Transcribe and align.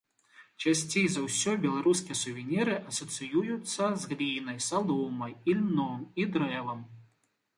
Часцей 0.63 1.03
за 1.15 1.21
ўсё 1.25 1.51
беларускія 1.65 2.17
сувеніры 2.21 2.77
асацыююцца 2.93 3.83
з 4.05 4.11
глінай, 4.13 4.57
саломай, 4.69 5.35
ільном 5.53 5.99
і 6.25 6.29
дрэвам. 6.37 6.79